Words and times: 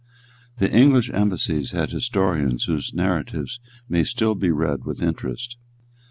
The 0.57 0.71
English 0.75 1.11
embassies 1.11 1.73
had 1.73 1.91
historians 1.91 2.63
whose 2.63 2.91
narratives 2.91 3.59
may 3.87 4.03
still 4.03 4.33
be 4.33 4.49
read 4.49 4.83
with 4.83 4.99
interest. 4.99 5.57